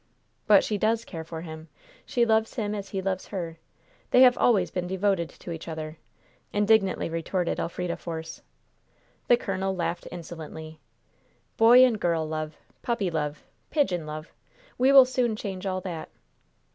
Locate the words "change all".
15.35-15.81